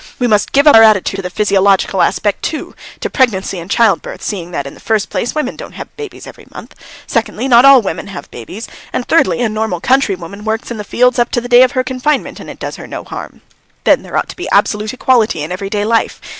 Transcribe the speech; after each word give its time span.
We 0.17 0.25
must 0.25 0.51
give 0.51 0.65
up 0.65 0.75
our 0.75 0.81
attitude 0.81 1.17
to 1.17 1.21
the 1.21 1.29
physiological 1.29 2.01
aspect, 2.01 2.41
too 2.41 2.73
to 3.01 3.07
pregnancy 3.07 3.59
and 3.59 3.69
childbirth, 3.69 4.23
seeing 4.23 4.49
that 4.49 4.65
in 4.65 4.73
the 4.73 4.79
first 4.79 5.11
place 5.11 5.35
women 5.35 5.55
don't 5.55 5.73
have 5.75 5.95
babies 5.95 6.25
every 6.25 6.47
month; 6.51 6.73
secondly, 7.05 7.47
not 7.47 7.65
all 7.65 7.83
women 7.83 8.07
have 8.07 8.31
babies; 8.31 8.67
and, 8.91 9.07
thirdly, 9.07 9.41
a 9.43 9.47
normal 9.47 9.79
countrywoman 9.79 10.43
works 10.43 10.71
in 10.71 10.77
the 10.77 10.83
fields 10.83 11.19
up 11.19 11.29
to 11.29 11.39
the 11.39 11.47
day 11.47 11.61
of 11.61 11.73
her 11.73 11.83
confinement 11.83 12.39
and 12.39 12.49
it 12.49 12.57
does 12.57 12.77
her 12.77 12.87
no 12.87 13.03
harm. 13.03 13.41
Then 13.83 14.01
there 14.01 14.17
ought 14.17 14.29
to 14.29 14.35
be 14.35 14.49
absolute 14.51 14.91
equality 14.91 15.43
in 15.43 15.51
everyday 15.51 15.85
life. 15.85 16.19